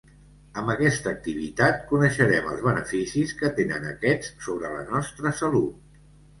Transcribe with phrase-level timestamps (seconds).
[0.61, 6.05] Amb aquesta activitat, coneixerem els beneficis que tenen aquests sobre la nostra salut.